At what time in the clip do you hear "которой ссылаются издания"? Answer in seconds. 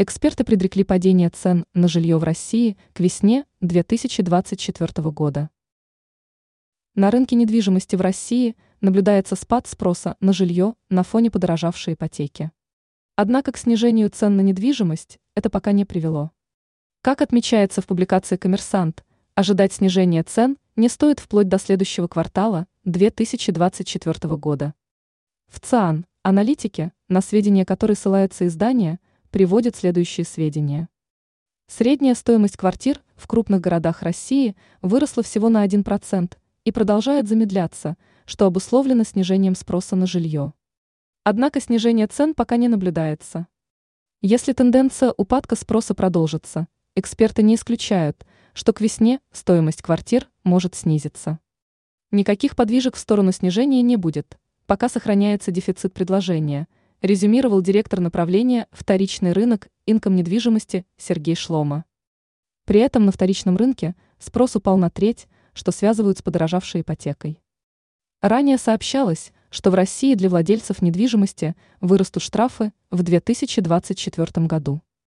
27.64-29.00